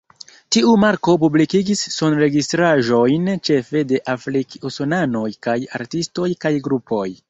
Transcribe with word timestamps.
Tiu 0.55 0.71
marko 0.83 1.13
publikigis 1.23 1.83
sonregistraĵojn 1.97 3.31
ĉefe 3.51 3.87
de 3.93 4.03
afrik-usonanoj 4.17 5.27
kaj 5.49 5.59
artistoj 5.83 6.31
kaj 6.47 6.59
grupoj. 6.69 7.11